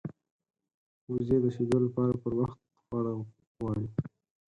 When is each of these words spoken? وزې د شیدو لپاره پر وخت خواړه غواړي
وزې 1.11 1.37
د 1.43 1.45
شیدو 1.55 1.77
لپاره 1.85 2.13
پر 2.23 2.33
وخت 2.39 2.59
خواړه 2.83 3.11
غواړي 3.59 3.87